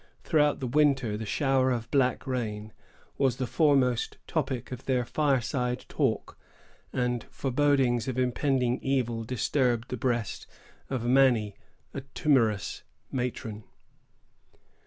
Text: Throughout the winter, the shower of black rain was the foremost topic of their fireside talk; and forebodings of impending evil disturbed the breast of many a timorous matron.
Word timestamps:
Throughout 0.23 0.59
the 0.61 0.65
winter, 0.65 1.15
the 1.15 1.27
shower 1.27 1.69
of 1.69 1.91
black 1.91 2.25
rain 2.25 2.73
was 3.19 3.37
the 3.37 3.45
foremost 3.45 4.17
topic 4.25 4.71
of 4.71 4.85
their 4.85 5.05
fireside 5.05 5.85
talk; 5.87 6.39
and 6.91 7.25
forebodings 7.29 8.07
of 8.07 8.17
impending 8.17 8.79
evil 8.81 9.23
disturbed 9.23 9.89
the 9.89 9.97
breast 9.97 10.47
of 10.89 11.05
many 11.05 11.53
a 11.93 12.01
timorous 12.15 12.81
matron. 13.11 13.63